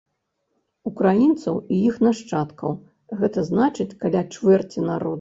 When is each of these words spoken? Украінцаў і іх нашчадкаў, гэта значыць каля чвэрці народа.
Украінцаў 0.91 1.55
і 1.77 1.79
іх 1.91 2.01
нашчадкаў, 2.07 2.71
гэта 3.23 3.39
значыць 3.53 3.91
каля 4.05 4.29
чвэрці 4.33 4.79
народа. 4.93 5.09